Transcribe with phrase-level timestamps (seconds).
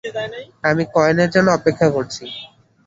[0.63, 2.23] আমি কয়েনের জন্য অপেক্ষা করছি।